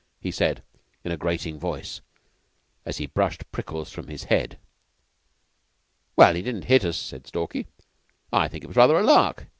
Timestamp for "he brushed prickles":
2.97-3.91